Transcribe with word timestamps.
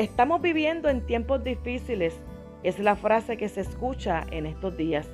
Estamos 0.00 0.40
viviendo 0.40 0.88
en 0.88 1.04
tiempos 1.04 1.44
difíciles, 1.44 2.18
es 2.62 2.78
la 2.78 2.96
frase 2.96 3.36
que 3.36 3.50
se 3.50 3.60
escucha 3.60 4.24
en 4.30 4.46
estos 4.46 4.74
días. 4.74 5.06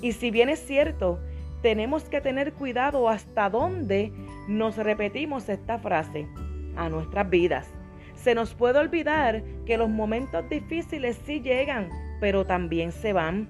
Y 0.00 0.12
si 0.12 0.30
bien 0.30 0.48
es 0.48 0.60
cierto, 0.66 1.20
tenemos 1.60 2.04
que 2.04 2.22
tener 2.22 2.54
cuidado 2.54 3.10
hasta 3.10 3.50
dónde 3.50 4.10
nos 4.48 4.78
repetimos 4.78 5.46
esta 5.50 5.78
frase 5.78 6.26
a 6.74 6.88
nuestras 6.88 7.28
vidas. 7.28 7.70
Se 8.14 8.34
nos 8.34 8.54
puede 8.54 8.78
olvidar 8.78 9.42
que 9.66 9.76
los 9.76 9.90
momentos 9.90 10.48
difíciles 10.48 11.20
sí 11.26 11.42
llegan, 11.42 11.90
pero 12.18 12.46
también 12.46 12.92
se 12.92 13.12
van. 13.12 13.46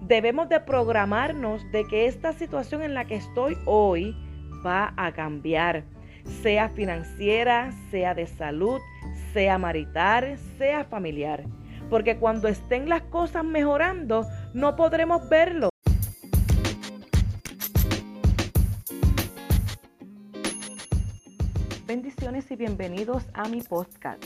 Debemos 0.00 0.48
de 0.48 0.58
programarnos 0.58 1.62
de 1.70 1.86
que 1.86 2.06
esta 2.06 2.32
situación 2.32 2.82
en 2.82 2.94
la 2.94 3.04
que 3.04 3.14
estoy 3.14 3.56
hoy 3.64 4.16
va 4.66 4.92
a 4.96 5.12
cambiar, 5.12 5.84
sea 6.42 6.68
financiera, 6.68 7.70
sea 7.92 8.12
de 8.14 8.26
salud, 8.26 8.80
sea 9.32 9.58
marital, 9.58 10.38
sea 10.58 10.84
familiar. 10.84 11.44
Porque 11.88 12.16
cuando 12.18 12.48
estén 12.48 12.88
las 12.88 13.02
cosas 13.02 13.44
mejorando, 13.44 14.26
no 14.54 14.76
podremos 14.76 15.28
verlo. 15.28 15.70
Bendiciones 21.86 22.50
y 22.50 22.56
bienvenidos 22.56 23.24
a 23.34 23.48
mi 23.48 23.60
podcast, 23.60 24.24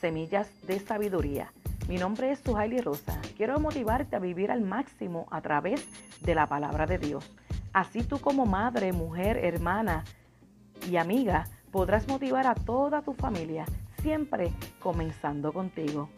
Semillas 0.00 0.48
de 0.66 0.80
Sabiduría. 0.80 1.52
Mi 1.88 1.96
nombre 1.96 2.32
es 2.32 2.40
Suhaili 2.40 2.80
Rosa. 2.80 3.20
Quiero 3.36 3.60
motivarte 3.60 4.16
a 4.16 4.18
vivir 4.18 4.50
al 4.50 4.62
máximo 4.62 5.26
a 5.30 5.40
través 5.40 5.86
de 6.22 6.34
la 6.34 6.46
palabra 6.46 6.86
de 6.86 6.98
Dios. 6.98 7.30
Así 7.72 8.02
tú 8.02 8.18
como 8.18 8.46
madre, 8.46 8.92
mujer, 8.92 9.36
hermana 9.36 10.04
y 10.90 10.96
amiga 10.96 11.44
podrás 11.70 12.08
motivar 12.08 12.46
a 12.46 12.54
toda 12.54 13.02
tu 13.02 13.12
familia, 13.12 13.66
siempre 14.04 14.52
comenzando 14.80 15.50
contigo. 15.54 16.10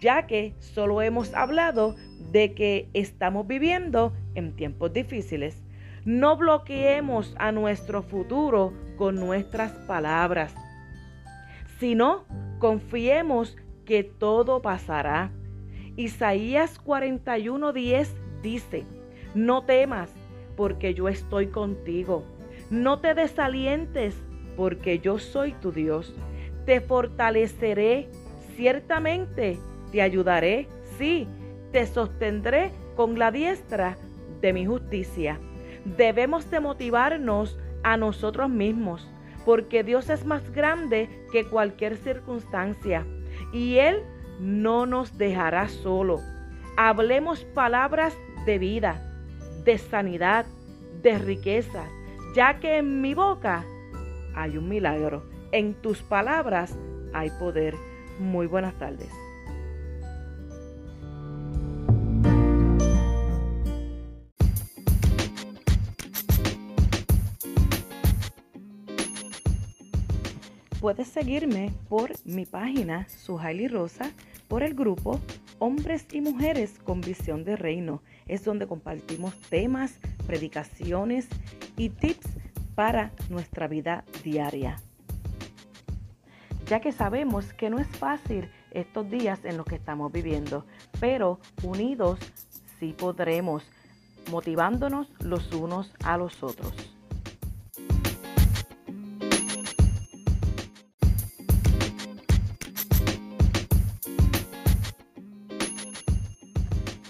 Ya 0.00 0.26
que 0.26 0.56
solo 0.58 1.00
hemos 1.00 1.32
hablado 1.32 1.94
de 2.32 2.54
que 2.54 2.90
estamos 2.92 3.46
viviendo 3.46 4.12
en 4.34 4.56
tiempos 4.56 4.92
difíciles. 4.92 5.62
No 6.04 6.36
bloqueemos 6.36 7.36
a 7.38 7.52
nuestro 7.52 8.02
futuro 8.02 8.72
con 8.96 9.14
nuestras 9.14 9.70
palabras, 9.86 10.52
sino 11.78 12.24
confiemos 12.58 13.56
que 13.86 14.02
todo 14.02 14.60
pasará. 14.60 15.30
Isaías 15.96 16.82
41:10 16.84 18.08
dice, 18.42 18.84
no 19.36 19.64
temas, 19.64 20.10
porque 20.56 20.94
yo 20.94 21.08
estoy 21.08 21.46
contigo. 21.46 22.33
No 22.74 22.98
te 23.00 23.14
desalientes, 23.14 24.14
porque 24.56 24.98
yo 24.98 25.18
soy 25.18 25.52
tu 25.52 25.72
Dios. 25.72 26.14
Te 26.66 26.80
fortaleceré, 26.80 28.08
ciertamente 28.56 29.58
te 29.92 30.02
ayudaré, 30.02 30.68
sí, 30.98 31.28
te 31.72 31.86
sostendré 31.86 32.72
con 32.96 33.18
la 33.18 33.30
diestra 33.30 33.96
de 34.40 34.52
mi 34.52 34.66
justicia 34.66 35.38
debemos 35.84 36.50
de 36.50 36.60
motivarnos 36.60 37.58
a 37.82 37.96
nosotros 37.96 38.48
mismos, 38.48 39.08
porque 39.44 39.84
Dios 39.84 40.08
es 40.10 40.24
más 40.24 40.50
grande 40.52 41.08
que 41.30 41.44
cualquier 41.44 41.96
circunstancia 41.96 43.06
y 43.52 43.76
Él 43.76 44.02
no 44.40 44.86
nos 44.86 45.18
dejará 45.18 45.68
solo. 45.68 46.20
Hablemos 46.76 47.44
palabras 47.44 48.16
de 48.46 48.58
vida, 48.58 49.02
de 49.64 49.78
sanidad, 49.78 50.46
de 51.02 51.18
riqueza, 51.18 51.84
ya 52.34 52.58
que 52.58 52.78
en 52.78 53.00
mi 53.00 53.14
boca 53.14 53.64
hay 54.34 54.58
un 54.58 54.68
milagro, 54.68 55.22
en 55.52 55.74
tus 55.74 56.02
palabras 56.02 56.76
hay 57.12 57.30
poder. 57.38 57.74
Muy 58.18 58.46
buenas 58.46 58.74
tardes. 58.78 59.08
Puedes 70.80 71.08
seguirme 71.08 71.72
por 71.88 72.12
mi 72.24 72.44
página 72.44 73.08
Suhaili 73.08 73.68
Rosa, 73.68 74.10
por 74.48 74.62
el 74.62 74.74
grupo 74.74 75.20
Hombres 75.58 76.06
y 76.12 76.20
Mujeres 76.20 76.78
con 76.84 77.00
Visión 77.00 77.42
de 77.44 77.56
Reino. 77.56 78.02
Es 78.26 78.44
donde 78.44 78.66
compartimos 78.66 79.34
temas, 79.48 79.98
predicaciones 80.26 81.28
y 81.76 81.90
tips 81.90 82.28
para 82.74 83.12
nuestra 83.28 83.68
vida 83.68 84.04
diaria. 84.22 84.76
Ya 86.66 86.80
que 86.80 86.92
sabemos 86.92 87.52
que 87.52 87.70
no 87.70 87.78
es 87.78 87.88
fácil 87.88 88.50
estos 88.70 89.08
días 89.10 89.44
en 89.44 89.56
los 89.56 89.66
que 89.66 89.76
estamos 89.76 90.10
viviendo, 90.10 90.64
pero 90.98 91.38
unidos 91.62 92.18
sí 92.78 92.94
podremos, 92.96 93.64
motivándonos 94.30 95.08
los 95.20 95.52
unos 95.52 95.92
a 96.04 96.16
los 96.16 96.42
otros. 96.42 96.94